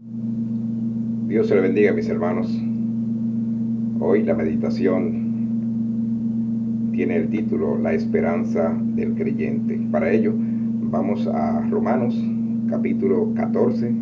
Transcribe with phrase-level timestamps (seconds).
[0.00, 2.48] Dios se le bendiga, mis hermanos.
[4.00, 5.28] Hoy la meditación
[6.92, 9.78] tiene el título La esperanza del creyente.
[9.92, 12.16] Para ello, vamos a Romanos
[12.70, 13.92] capítulo 14.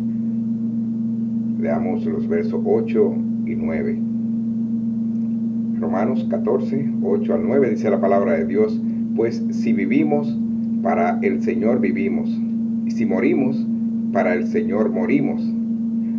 [1.59, 3.13] Leamos los versos 8
[3.45, 3.99] y 9.
[5.81, 8.81] Romanos 14, 8 al 9 dice la palabra de Dios,
[9.17, 10.39] pues si vivimos,
[10.81, 12.29] para el Señor vivimos,
[12.85, 13.67] y si morimos,
[14.13, 15.56] para el Señor morimos.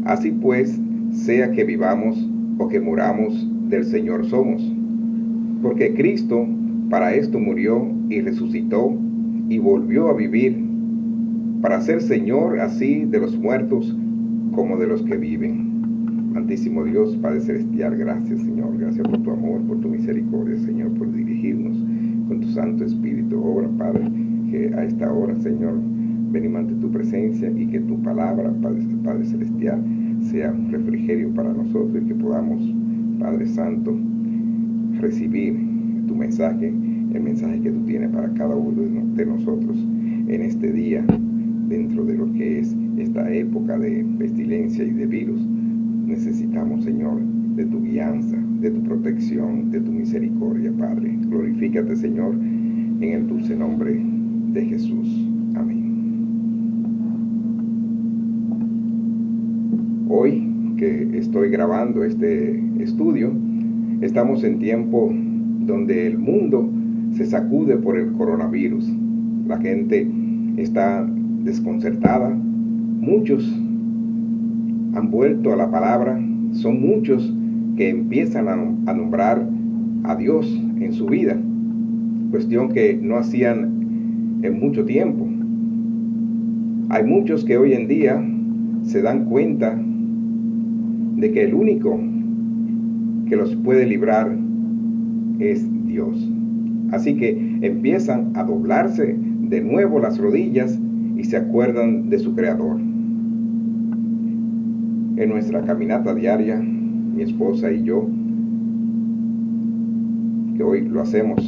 [0.09, 0.81] Así pues,
[1.13, 2.17] sea que vivamos
[2.57, 4.63] o que muramos, del Señor somos.
[5.61, 6.47] Porque Cristo
[6.89, 8.97] para esto murió y resucitó
[9.51, 10.65] y volvió a vivir,
[11.61, 13.95] para ser Señor así de los muertos
[14.55, 16.31] como de los que viven.
[16.33, 21.13] Santísimo Dios, Padre Celestial, gracias Señor, gracias por tu amor, por tu misericordia, Señor, por
[21.13, 21.77] dirigirnos
[22.29, 23.45] con tu Santo Espíritu.
[23.45, 24.11] Obra, Padre,
[24.51, 25.75] que a esta hora, Señor,
[26.31, 29.83] venimos ante tu presencia y que tu palabra, Padre, Celestial,
[30.21, 32.63] sea un refrigerio para nosotros y que podamos,
[33.19, 33.97] Padre Santo,
[35.01, 35.55] recibir
[36.07, 38.83] tu mensaje, el mensaje que tú tienes para cada uno
[39.15, 39.77] de nosotros
[40.29, 41.05] en este día,
[41.69, 45.47] dentro de lo que es esta época de pestilencia y de virus.
[46.07, 47.21] Necesitamos, Señor,
[47.57, 51.17] de tu guianza, de tu protección, de tu misericordia, Padre.
[51.29, 54.01] Glorifícate, Señor, en el dulce nombre
[54.53, 55.29] de Jesús.
[55.55, 55.88] Amén.
[60.11, 60.43] Hoy
[60.79, 63.31] que estoy grabando este estudio,
[64.01, 65.13] estamos en tiempo
[65.67, 66.67] donde el mundo
[67.13, 68.91] se sacude por el coronavirus.
[69.47, 70.09] La gente
[70.57, 71.07] está
[71.45, 72.31] desconcertada.
[72.31, 73.45] Muchos
[74.95, 76.19] han vuelto a la palabra.
[76.53, 77.31] Son muchos
[77.77, 79.47] que empiezan a, nombrar
[80.05, 80.51] a Dios
[80.81, 81.37] en su vida.
[82.31, 85.29] Cuestión que no hacían en mucho tiempo.
[86.89, 88.25] Hay muchos que hoy en día
[88.85, 89.79] se dan cuenta
[91.19, 91.99] de que el único
[93.29, 94.35] que los puede librar
[95.41, 96.17] es Dios.
[96.93, 100.79] Así que empiezan a doblarse de nuevo las rodillas
[101.17, 102.79] y se acuerdan de su Creador.
[105.17, 108.09] En nuestra caminata diaria, mi esposa y yo,
[110.57, 111.45] que hoy lo hacemos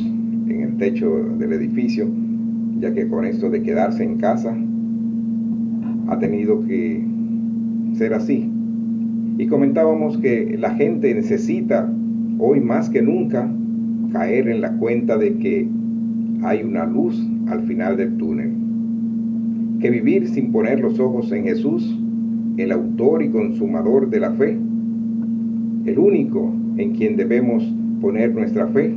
[0.49, 1.09] en el techo
[1.39, 2.09] del edificio,
[2.81, 4.53] ya que con esto de quedarse en casa
[6.09, 7.05] ha tenido que
[7.95, 8.51] ser así.
[9.41, 11.91] Y comentábamos que la gente necesita
[12.39, 13.51] hoy más que nunca
[14.13, 15.67] caer en la cuenta de que
[16.43, 18.53] hay una luz al final del túnel.
[19.81, 21.99] Que vivir sin poner los ojos en Jesús,
[22.59, 24.59] el autor y consumador de la fe,
[25.87, 27.65] el único en quien debemos
[28.03, 28.95] poner nuestra fe,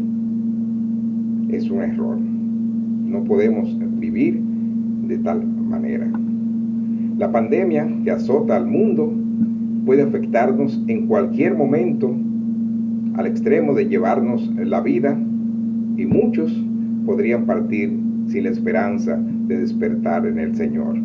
[1.51, 2.17] es un error.
[2.19, 4.41] No podemos vivir
[5.07, 6.11] de tal manera.
[7.17, 9.22] La pandemia que azota al mundo
[9.85, 12.15] puede afectarnos en cualquier momento
[13.15, 15.17] al extremo de llevarnos la vida
[15.97, 16.51] y muchos
[17.05, 17.91] podrían partir
[18.27, 20.95] sin la esperanza de despertar en el Señor.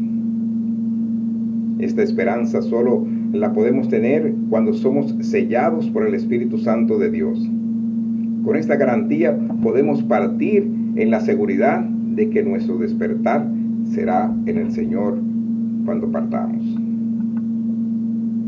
[1.81, 7.39] Esta esperanza solo la podemos tener cuando somos sellados por el Espíritu Santo de Dios.
[8.45, 13.47] Con esta garantía podemos partir en la seguridad de que nuestro despertar
[13.85, 15.19] será en el Señor
[15.85, 16.88] cuando partamos.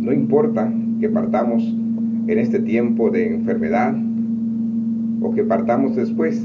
[0.00, 1.62] No importa que partamos
[2.27, 3.94] en este tiempo de enfermedad
[5.21, 6.43] o que partamos después.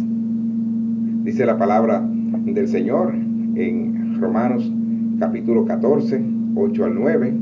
[1.24, 2.06] Dice la palabra
[2.44, 3.16] del Señor
[3.56, 4.70] en Romanos
[5.20, 6.22] capítulo 14,
[6.56, 7.34] 8 al 9.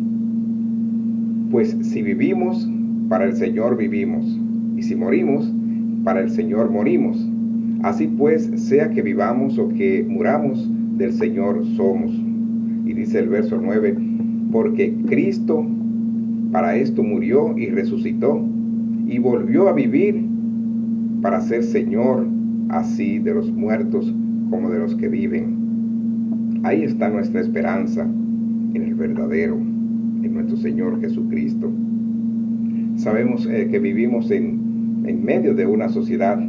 [1.49, 2.69] Pues si vivimos,
[3.09, 4.39] para el Señor vivimos,
[4.77, 5.51] y si morimos,
[6.03, 7.27] para el Señor morimos.
[7.81, 12.11] Así pues, sea que vivamos o que muramos, del Señor somos.
[12.85, 13.97] Y dice el verso 9,
[14.51, 15.65] porque Cristo
[16.53, 18.39] para esto murió y resucitó
[19.07, 20.23] y volvió a vivir
[21.23, 22.27] para ser Señor
[22.69, 24.13] así de los muertos
[24.51, 26.61] como de los que viven.
[26.61, 31.71] Ahí está nuestra esperanza en el verdadero, en nuestro Señor Jesucristo.
[32.97, 36.39] Sabemos eh, que vivimos en, en medio de una sociedad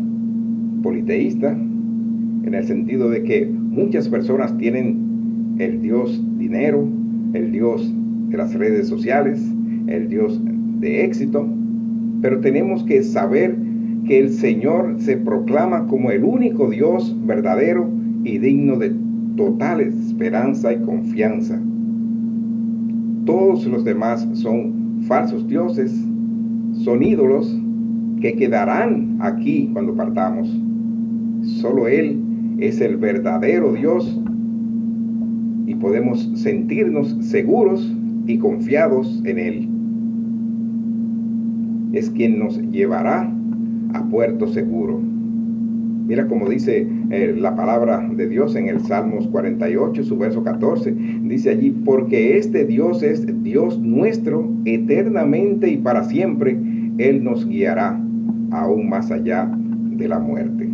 [0.82, 6.86] politeísta, en el sentido de que muchas personas tienen el Dios dinero,
[7.32, 7.90] el Dios
[8.28, 9.53] de las redes sociales,
[9.94, 10.40] el Dios
[10.80, 11.46] de éxito,
[12.20, 13.56] pero tenemos que saber
[14.06, 17.88] que el Señor se proclama como el único Dios verdadero
[18.22, 18.94] y digno de
[19.36, 21.60] total esperanza y confianza.
[23.24, 25.92] Todos los demás son falsos dioses,
[26.72, 27.58] son ídolos
[28.20, 30.48] que quedarán aquí cuando partamos.
[31.42, 32.20] Solo Él
[32.58, 34.20] es el verdadero Dios
[35.66, 37.90] y podemos sentirnos seguros
[38.26, 39.73] y confiados en Él.
[41.94, 43.32] Es quien nos llevará
[43.92, 45.00] a puerto seguro.
[46.06, 50.92] Mira como dice eh, la palabra de Dios en el Salmos 48, su verso 14.
[51.22, 56.58] Dice allí, porque este Dios es Dios nuestro eternamente y para siempre.
[56.98, 57.98] Él nos guiará
[58.50, 59.50] aún más allá
[59.96, 60.68] de la muerte.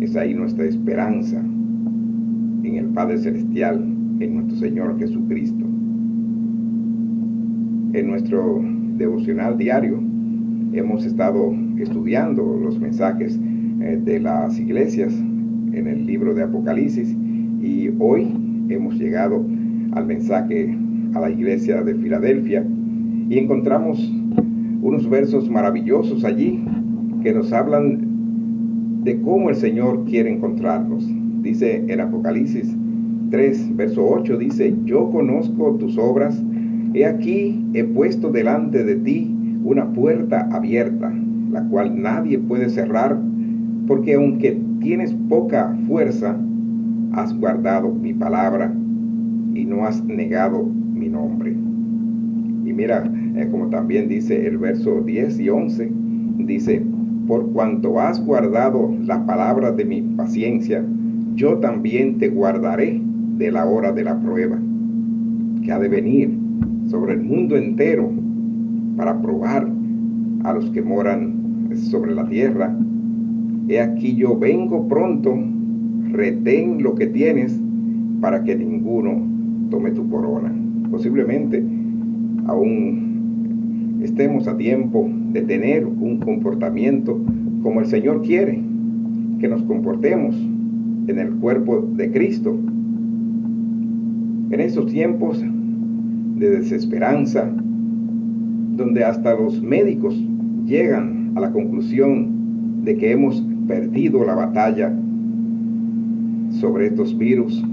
[0.00, 3.84] Es ahí nuestra esperanza en el Padre Celestial,
[4.18, 5.64] en nuestro Señor Jesucristo.
[7.92, 10.00] En nuestro devocional diario
[10.72, 13.38] hemos estado estudiando los mensajes
[13.80, 15.12] eh, de las iglesias
[15.72, 17.14] en el libro de Apocalipsis
[17.60, 18.28] y hoy
[18.68, 19.44] hemos llegado
[19.92, 20.76] al mensaje
[21.14, 22.64] a la iglesia de Filadelfia
[23.28, 23.98] y encontramos
[24.82, 26.64] unos versos maravillosos allí
[27.22, 31.06] que nos hablan de cómo el Señor quiere encontrarnos.
[31.42, 32.76] Dice en Apocalipsis
[33.30, 36.42] 3, verso 8, dice, yo conozco tus obras,
[36.94, 39.34] he aquí he puesto delante de ti
[39.64, 41.12] una puerta abierta,
[41.50, 43.18] la cual nadie puede cerrar,
[43.86, 46.36] porque aunque tienes poca fuerza,
[47.12, 48.72] has guardado mi palabra
[49.54, 51.50] y no has negado mi nombre.
[51.50, 55.90] Y mira, eh, como también dice el verso 10 y 11,
[56.38, 56.82] dice,
[57.26, 60.84] por cuanto has guardado la palabra de mi paciencia,
[61.34, 63.00] yo también te guardaré
[63.36, 64.58] de la hora de la prueba,
[65.62, 66.35] que ha de venir
[66.86, 68.10] sobre el mundo entero
[68.96, 69.68] para probar
[70.44, 72.74] a los que moran sobre la tierra.
[73.68, 75.36] He aquí yo vengo pronto,
[76.12, 77.60] retén lo que tienes
[78.20, 79.20] para que ninguno
[79.70, 80.52] tome tu corona.
[80.90, 81.62] Posiblemente
[82.46, 87.18] aún estemos a tiempo de tener un comportamiento
[87.62, 88.62] como el Señor quiere,
[89.40, 90.36] que nos comportemos
[91.08, 92.56] en el cuerpo de Cristo.
[94.50, 95.44] En estos tiempos
[96.36, 97.50] de desesperanza,
[98.76, 100.14] donde hasta los médicos
[100.64, 104.92] llegan a la conclusión de que hemos perdido la batalla
[106.60, 107.64] sobre estos virus,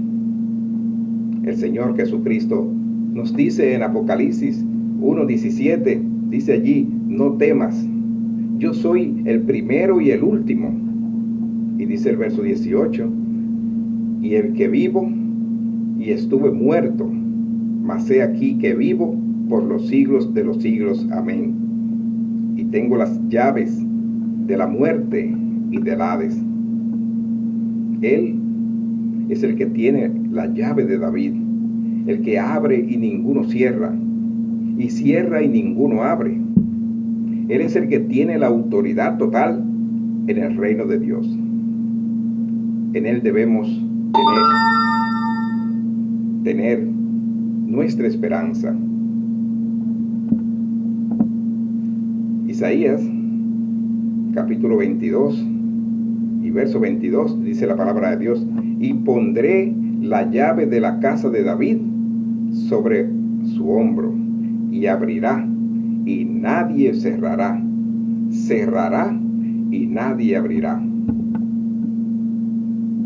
[1.44, 2.66] el Señor Jesucristo
[3.12, 4.64] nos dice en Apocalipsis
[5.00, 6.00] 1.17,
[6.30, 7.86] dice allí, no temas,
[8.58, 10.72] yo soy el primero y el último.
[11.78, 13.10] Y dice el verso 18,
[14.22, 15.10] y el que vivo
[15.98, 17.10] y estuve muerto,
[17.84, 19.14] mas he aquí que vivo
[19.48, 21.06] por los siglos de los siglos.
[21.12, 21.54] Amén.
[22.56, 23.78] Y tengo las llaves
[24.46, 25.30] de la muerte
[25.70, 26.34] y del Hades.
[28.00, 28.36] Él
[29.28, 31.34] es el que tiene la llave de David,
[32.06, 33.94] el que abre y ninguno cierra,
[34.78, 36.38] y cierra y ninguno abre.
[37.48, 39.62] Él es el que tiene la autoridad total
[40.26, 41.26] en el reino de Dios.
[42.94, 43.68] En Él debemos
[46.44, 47.03] tener, tener
[47.66, 48.74] nuestra esperanza.
[52.46, 53.02] Isaías
[54.34, 55.44] capítulo 22
[56.42, 58.46] y verso 22 dice la palabra de Dios,
[58.78, 61.78] y pondré la llave de la casa de David
[62.68, 63.08] sobre
[63.56, 64.14] su hombro
[64.70, 65.46] y abrirá
[66.04, 67.62] y nadie cerrará,
[68.30, 69.18] cerrará
[69.70, 70.82] y nadie abrirá.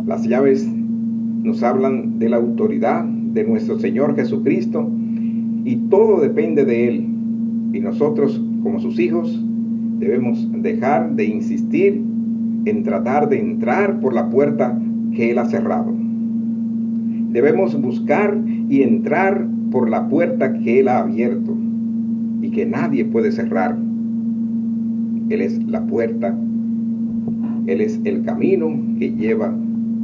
[0.06, 0.66] Las llaves
[1.42, 4.88] nos hablan de la autoridad de nuestro Señor Jesucristo
[5.64, 7.06] y todo depende de Él.
[7.72, 9.38] Y nosotros como sus hijos,
[9.98, 12.02] debemos dejar de insistir
[12.64, 14.78] en tratar de entrar por la puerta
[15.14, 15.92] que Él ha cerrado.
[17.30, 18.36] Debemos buscar
[18.68, 21.56] y entrar por la puerta que Él ha abierto
[22.40, 23.76] y que nadie puede cerrar.
[25.28, 26.34] Él es la puerta,
[27.66, 29.54] Él es el camino que lleva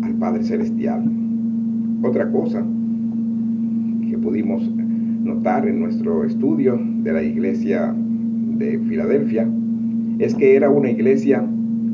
[0.03, 1.03] al Padre Celestial.
[2.03, 2.65] Otra cosa
[4.25, 4.63] pudimos
[5.23, 9.47] notar en nuestro estudio de la iglesia de Filadelfia
[10.19, 11.45] es que era una iglesia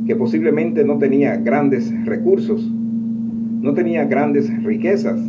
[0.07, 2.71] que posiblemente no tenía grandes recursos,
[3.61, 5.21] no tenía grandes riquezas,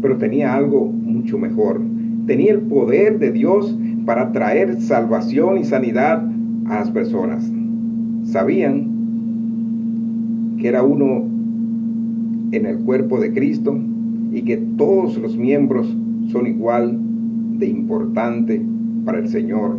[0.00, 1.82] pero tenía algo mucho mejor.
[2.26, 6.26] Tenía el poder de Dios para traer salvación y sanidad
[6.66, 7.52] a las personas.
[8.24, 8.94] Sabían
[10.58, 11.24] que era uno
[12.52, 13.78] en el cuerpo de Cristo
[14.32, 15.94] y que todos los miembros
[16.28, 16.98] son igual
[17.58, 18.62] de importante
[19.04, 19.78] para el Señor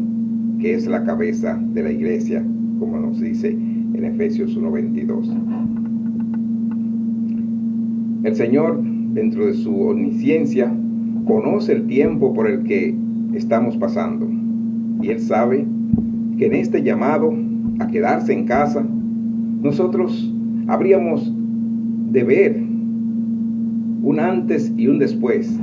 [0.60, 2.44] que es la cabeza de la iglesia,
[2.80, 5.28] como nos dice en Efesios 1.22.
[8.24, 8.82] El Señor,
[9.14, 10.74] dentro de su omnisciencia,
[11.26, 12.96] conoce el tiempo por el que
[13.34, 14.28] estamos pasando.
[15.02, 15.66] Y Él sabe
[16.38, 17.34] que en este llamado
[17.80, 18.86] a quedarse en casa,
[19.62, 20.34] nosotros
[20.68, 21.32] habríamos
[22.12, 22.64] de ver
[24.02, 25.60] un antes y un después.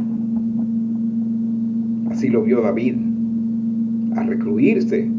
[2.12, 2.97] Así lo vio David
[4.16, 5.11] a recluirse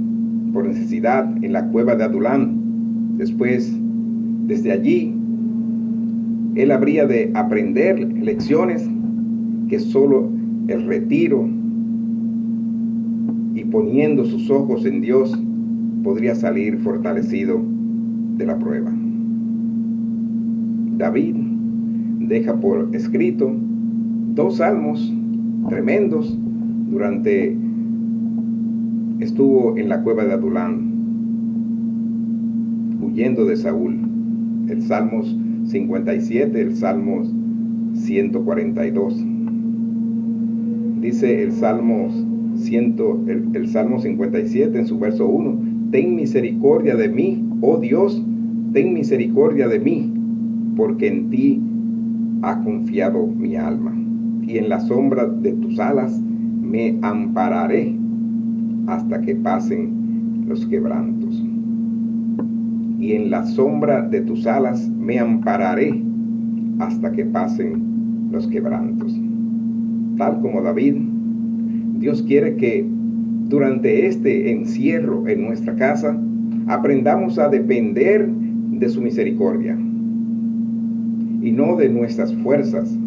[0.54, 3.18] por necesidad en la cueva de Adulán.
[3.18, 3.76] Después,
[4.46, 5.12] desde allí,
[6.54, 8.88] él habría de aprender lecciones
[9.70, 10.30] que solo
[10.68, 11.50] el retiro
[13.56, 15.36] y poniendo sus ojos en Dios
[16.04, 17.60] podría salir fortalecido
[18.38, 18.94] de la prueba.
[21.00, 21.38] David
[22.20, 23.52] deja por escrito
[24.36, 25.12] dos salmos
[25.70, 26.38] tremendos
[26.94, 27.58] durante
[29.20, 30.92] estuvo en la cueva de Adulán
[33.02, 33.98] huyendo de Saúl.
[34.70, 35.36] El Salmos
[35.66, 37.34] 57, el Salmos
[37.96, 39.26] 142.
[41.02, 42.14] Dice el Salmos
[42.70, 48.24] el, el Salmo 57 en su verso 1, ten misericordia de mí, oh Dios,
[48.72, 50.14] ten misericordia de mí,
[50.78, 51.62] porque en ti
[52.42, 53.94] ha confiado mi alma,
[54.44, 56.22] y en la sombra de tus alas
[56.74, 57.96] me ampararé
[58.88, 61.40] hasta que pasen los quebrantos.
[63.00, 66.02] Y en la sombra de tus alas me ampararé
[66.80, 69.16] hasta que pasen los quebrantos.
[70.18, 70.96] Tal como David,
[72.00, 72.84] Dios quiere que
[73.50, 76.18] durante este encierro en nuestra casa
[76.66, 79.78] aprendamos a depender de su misericordia
[81.40, 82.98] y no de nuestras fuerzas.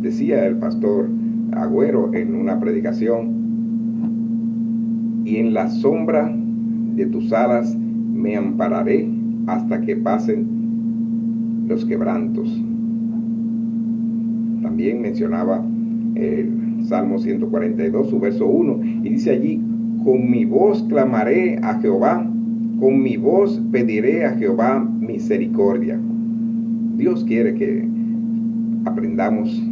[0.00, 1.19] Decía el pastor
[1.52, 3.40] Agüero en una predicación,
[5.24, 6.32] y en la sombra
[6.96, 9.08] de tus alas me ampararé
[9.46, 12.48] hasta que pasen los quebrantos.
[14.62, 15.64] También mencionaba
[16.14, 19.62] el Salmo 142, su verso 1, y dice allí,
[20.04, 22.26] con mi voz clamaré a Jehová,
[22.78, 26.00] con mi voz pediré a Jehová misericordia.
[26.96, 27.86] Dios quiere que
[28.84, 29.62] aprendamos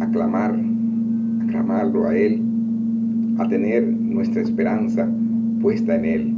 [0.00, 0.56] a clamar,
[1.54, 2.42] clamarlo a Él,
[3.38, 5.08] a tener nuestra esperanza
[5.62, 6.34] puesta en Él.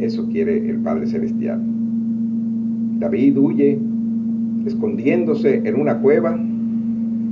[0.00, 1.60] Eso quiere el Padre Celestial.
[2.98, 3.78] David huye
[4.66, 6.36] escondiéndose en una cueva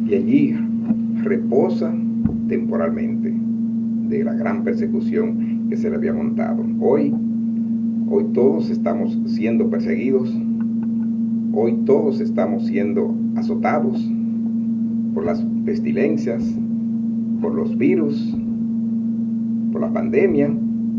[0.09, 0.55] y allí
[1.25, 1.93] reposa
[2.47, 3.35] temporalmente
[4.09, 6.65] de la gran persecución que se le había montado.
[6.81, 7.13] Hoy
[8.11, 10.35] Hoy todos estamos siendo perseguidos.
[11.53, 14.03] Hoy todos estamos siendo azotados
[15.19, 16.45] por las pestilencias,
[17.41, 18.39] por los virus,
[19.73, 20.49] por la pandemia.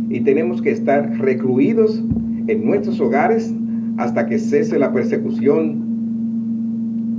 [0.09, 2.03] Y tenemos que estar recluidos
[2.47, 3.55] en nuestros hogares
[3.95, 5.85] hasta que cese la persecución,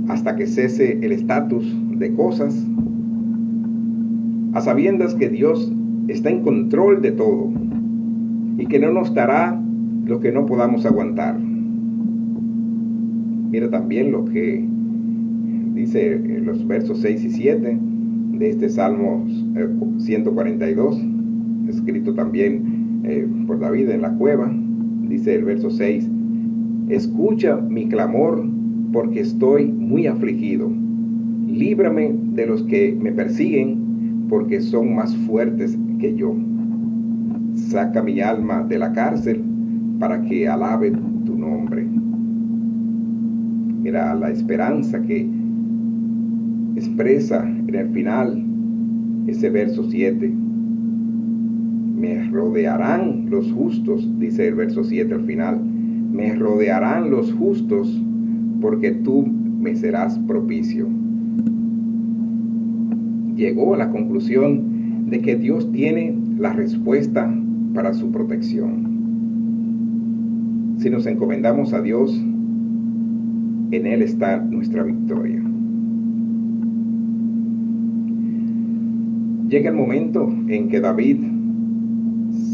[0.09, 2.63] hasta que cese el estatus de cosas,
[4.53, 5.73] a sabiendas que Dios
[6.07, 7.49] está en control de todo
[8.59, 9.59] y que no nos dará
[10.05, 11.35] lo que no podamos aguantar.
[13.49, 14.69] Mira también lo que
[15.81, 17.77] dice en los versos 6 y 7
[18.37, 19.25] de este Salmo
[19.97, 21.01] 142, eh,
[21.69, 24.53] escrito también eh, por David en la cueva.
[25.09, 26.07] Dice el verso 6,
[26.89, 28.47] escucha mi clamor
[28.93, 30.71] porque estoy muy afligido.
[31.47, 36.35] Líbrame de los que me persiguen porque son más fuertes que yo.
[37.55, 39.41] Saca mi alma de la cárcel
[39.99, 40.91] para que alabe
[41.25, 41.85] tu nombre.
[43.81, 45.40] Mira la esperanza que
[46.75, 48.43] expresa en el final
[49.27, 50.31] ese verso 7.
[51.97, 55.59] Me rodearán los justos, dice el verso 7 al final.
[55.61, 58.01] Me rodearán los justos
[58.59, 60.87] porque tú me serás propicio.
[63.35, 67.33] Llegó a la conclusión de que Dios tiene la respuesta
[67.73, 68.89] para su protección.
[70.79, 72.11] Si nos encomendamos a Dios,
[73.71, 75.50] en Él está nuestra victoria.
[79.51, 81.17] Llega el momento en que David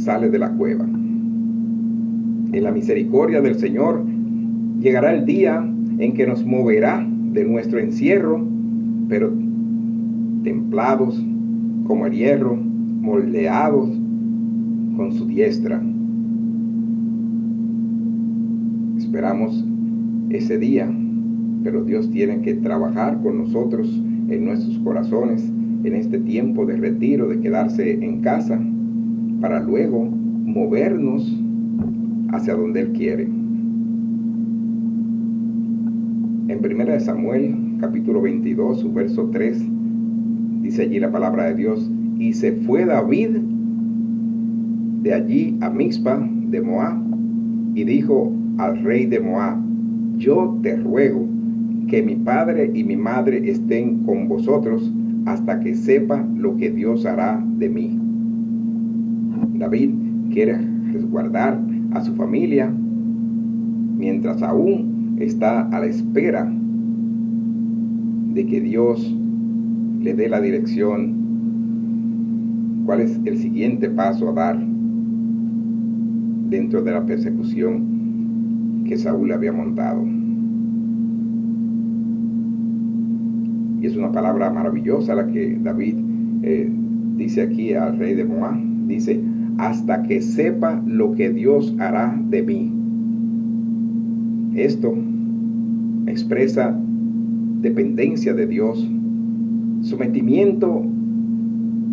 [0.04, 0.84] sale de la cueva.
[0.84, 4.04] En la misericordia del Señor
[4.80, 5.64] llegará el día
[6.00, 8.44] en que nos moverá de nuestro encierro,
[9.08, 9.32] pero
[10.44, 11.24] templados
[11.86, 13.90] como el hierro, moldeados
[14.96, 15.80] con su diestra
[18.98, 19.64] Esperamos
[20.32, 20.92] ese día,
[21.64, 23.88] pero Dios tiene que trabajar con nosotros
[24.30, 25.48] en nuestros corazones
[25.84, 28.60] en este tiempo de retiro, de quedarse en casa,
[29.42, 31.42] para luego movernos
[32.30, 33.24] hacia donde Él quiere.
[36.48, 39.64] En 1 Samuel, capítulo 22, su verso 3,
[40.62, 43.38] dice allí la palabra de Dios, y se fue David
[45.04, 46.20] de allí a Mixpa
[46.50, 46.98] de Moab
[47.76, 49.58] y dijo al rey de Moab,
[50.18, 51.26] yo te ruego
[51.88, 54.92] que mi padre y mi madre estén con vosotros
[55.28, 58.00] hasta que sepa lo que Dios hará de mí.
[59.60, 59.92] David
[60.32, 60.58] quiere
[60.94, 61.60] resguardar
[61.92, 62.74] a su familia
[63.98, 66.50] mientras aún está a la espera
[68.34, 69.14] de que Dios
[70.00, 71.14] le dé la dirección,
[72.86, 74.58] cuál es el siguiente paso a dar
[76.50, 80.06] dentro de la persecución que Saúl había montado.
[83.88, 85.96] Es una palabra maravillosa la que David
[86.44, 86.70] eh,
[87.16, 88.58] dice aquí al rey de Moab.
[88.86, 89.18] Dice,
[89.60, 92.74] hasta que sepa lo que Dios hará de mí.
[94.56, 94.94] Esto
[96.06, 96.78] expresa
[97.62, 98.86] dependencia de Dios,
[99.84, 100.84] sometimiento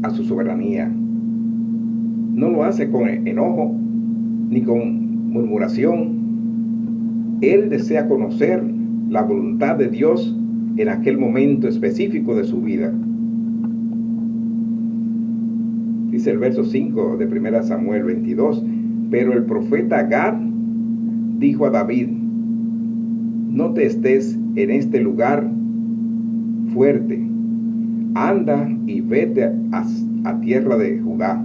[0.02, 0.88] a su soberanía.
[0.88, 3.72] No lo hace con enojo
[4.50, 7.38] ni con murmuración.
[7.40, 8.64] Él desea conocer
[9.10, 10.36] la voluntad de Dios
[10.76, 12.92] en aquel momento específico de su vida.
[16.10, 18.64] Dice el verso 5 de 1 Samuel 22,
[19.10, 20.34] pero el profeta Gad
[21.38, 25.48] dijo a David, no te estés en este lugar
[26.72, 27.24] fuerte,
[28.14, 31.44] anda y vete a, tierra de Judá.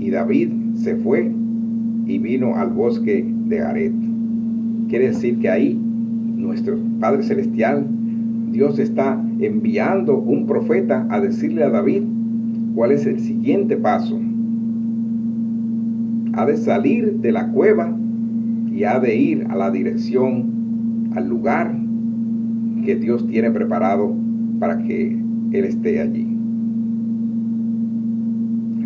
[0.00, 1.30] Y David se fue
[2.06, 3.92] y vino al bosque de Aret.
[4.88, 5.79] Quiere decir que ahí
[6.40, 7.86] nuestro Padre Celestial,
[8.50, 12.02] Dios está enviando un profeta a decirle a David
[12.74, 14.18] cuál es el siguiente paso.
[16.32, 17.96] Ha de salir de la cueva
[18.72, 21.74] y ha de ir a la dirección, al lugar
[22.84, 24.14] que Dios tiene preparado
[24.58, 25.18] para que
[25.52, 26.26] Él esté allí.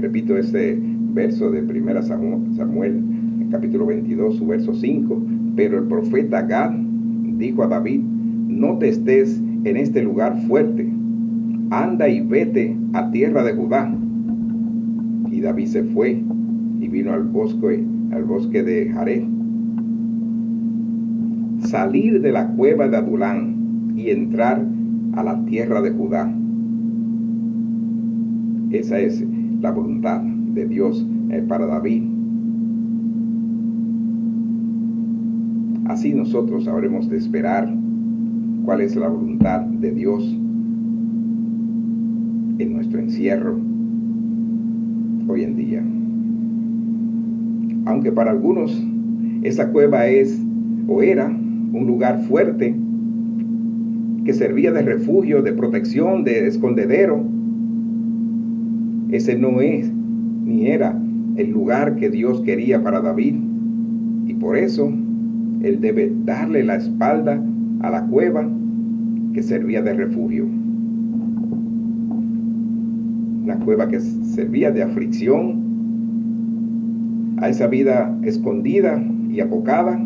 [0.01, 0.79] Repito ese
[1.13, 3.03] verso de 1 Samuel,
[3.51, 5.23] capítulo 22, su verso 5.
[5.57, 6.84] Pero el profeta Gad
[7.39, 10.89] dijo a David, no te estés en este lugar fuerte,
[11.71, 13.93] anda y vete a tierra de Judá.
[15.31, 16.23] Y David se fue
[16.81, 19.25] y vino al bosque, al bosque de Jared.
[21.61, 24.65] Salir de la cueva de Adulán y entrar
[25.15, 26.33] a la tierra de Judá.
[28.71, 29.25] Esa es
[29.61, 32.03] la voluntad de Dios eh, para David.
[35.87, 37.69] Así nosotros habremos de esperar
[38.65, 40.25] cuál es la voluntad de Dios
[42.59, 43.59] en nuestro encierro
[45.29, 45.85] hoy en día.
[47.87, 48.83] Aunque para algunos
[49.43, 50.41] esa cueva es
[50.89, 52.75] o era un lugar fuerte
[54.25, 57.23] que servía de refugio, de protección, de escondedero,
[59.11, 60.99] ese no es ni era
[61.37, 63.35] el lugar que Dios quería para David.
[64.27, 64.91] Y por eso
[65.65, 67.43] él debe darle la espalda
[67.81, 68.47] a la cueva
[69.33, 70.45] que servía de refugio.
[73.45, 75.65] Una cueva que servía de aflicción
[77.39, 79.99] a esa vida escondida y apocada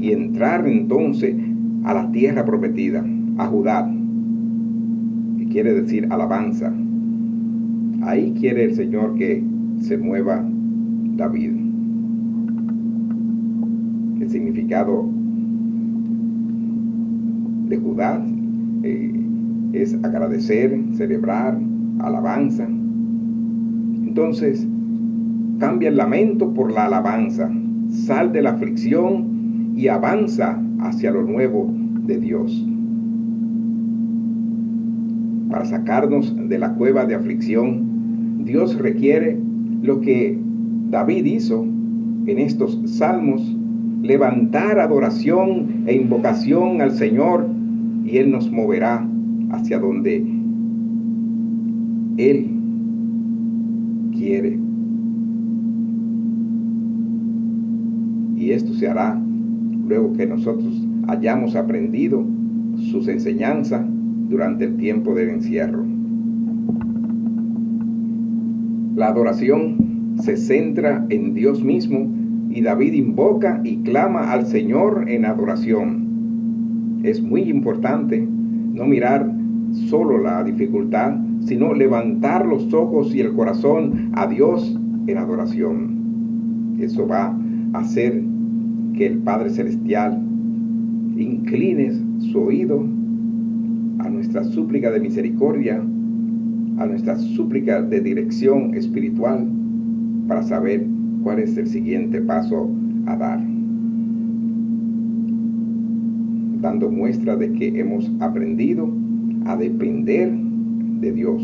[0.00, 1.34] y entrar entonces
[1.84, 3.04] a la tierra prometida,
[3.38, 3.92] a Judá,
[5.38, 6.72] que quiere decir alabanza.
[8.02, 9.42] Ahí quiere el Señor que
[9.80, 10.44] se mueva
[11.16, 11.61] David
[14.32, 15.08] significado
[17.68, 18.24] de Judá
[18.82, 19.12] eh,
[19.74, 21.58] es agradecer, celebrar,
[22.00, 22.66] alabanza.
[22.66, 24.66] Entonces,
[25.58, 27.50] cambia el lamento por la alabanza,
[27.88, 31.72] sal de la aflicción y avanza hacia lo nuevo
[32.06, 32.66] de Dios.
[35.50, 39.38] Para sacarnos de la cueva de aflicción, Dios requiere
[39.82, 40.38] lo que
[40.90, 43.51] David hizo en estos salmos
[44.02, 47.46] levantar adoración e invocación al Señor
[48.04, 49.06] y Él nos moverá
[49.52, 50.16] hacia donde
[52.16, 52.50] Él
[54.12, 54.58] quiere.
[58.36, 59.20] Y esto se hará
[59.86, 62.24] luego que nosotros hayamos aprendido
[62.90, 63.86] sus enseñanzas
[64.28, 65.84] durante el tiempo del encierro.
[68.96, 72.21] La adoración se centra en Dios mismo
[72.54, 77.00] y David invoca y clama al Señor en adoración.
[77.02, 79.30] Es muy importante no mirar
[79.88, 86.76] solo la dificultad, sino levantar los ojos y el corazón a Dios en adoración.
[86.78, 87.34] Eso va
[87.72, 88.22] a hacer
[88.94, 90.20] que el Padre Celestial
[91.16, 92.84] incline su oído
[93.98, 95.82] a nuestra súplica de misericordia,
[96.78, 99.48] a nuestra súplica de dirección espiritual,
[100.28, 100.86] para saber
[101.22, 102.68] cuál es el siguiente paso
[103.06, 103.40] a dar.
[106.60, 108.88] Dando muestra de que hemos aprendido
[109.46, 110.32] a depender
[111.00, 111.42] de Dios.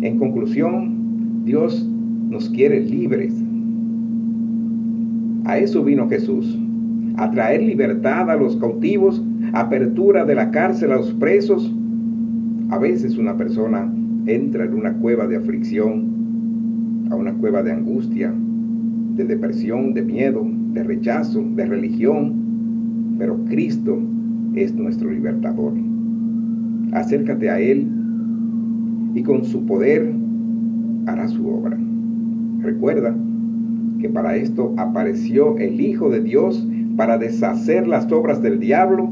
[0.00, 1.86] En conclusión, Dios
[2.30, 3.34] nos quiere libres.
[5.44, 6.58] A eso vino Jesús,
[7.16, 9.22] a traer libertad a los cautivos,
[9.52, 11.74] apertura de la cárcel a los presos.
[12.70, 13.92] A veces una persona
[14.26, 16.07] entra en una cueva de aflicción,
[17.10, 18.32] a una cueva de angustia,
[19.16, 23.98] de depresión, de miedo, de rechazo, de religión, pero Cristo
[24.54, 25.72] es nuestro libertador.
[26.92, 27.86] Acércate a Él
[29.14, 30.12] y con su poder
[31.06, 31.78] hará su obra.
[32.60, 33.14] Recuerda
[34.00, 36.66] que para esto apareció el Hijo de Dios
[36.96, 39.10] para deshacer las obras del diablo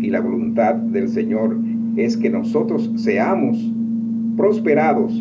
[0.00, 1.56] y la voluntad del Señor
[1.96, 3.72] es que nosotros seamos
[4.36, 5.12] prosperados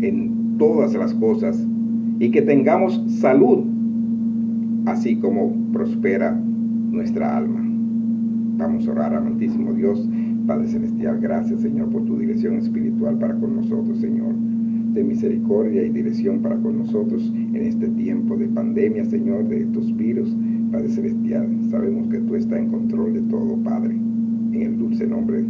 [0.00, 1.66] en todas las cosas
[2.18, 3.64] y que tengamos salud,
[4.86, 6.38] así como prospera
[6.90, 7.60] nuestra alma.
[8.58, 10.08] Vamos a orar, amantísimo Dios,
[10.46, 14.34] Padre Celestial, gracias Señor por tu dirección espiritual para con nosotros, Señor.
[14.94, 19.96] De misericordia y dirección para con nosotros en este tiempo de pandemia, Señor, de estos
[19.96, 20.34] virus,
[20.72, 21.46] Padre Celestial.
[21.70, 23.94] Sabemos que tú estás en control de todo, Padre.
[23.94, 25.44] En el dulce nombre